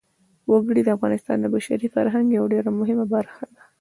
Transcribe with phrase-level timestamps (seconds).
[0.51, 3.61] وګړي د افغانستان د بشري فرهنګ یوه ډېره مهمه برخه ده.